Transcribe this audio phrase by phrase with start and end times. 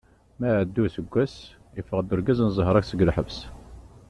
[0.39, 1.35] Mi iɛedda useggas,
[1.75, 3.37] yeffeɣ-d urgaz n zahra seg lḥebs.